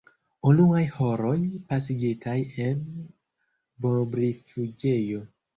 Unuaj 0.51 0.79
horoj, 0.93 1.33
pasigitaj 1.73 2.35
en 2.65 2.83
bombrifuĝejo. 3.87 5.25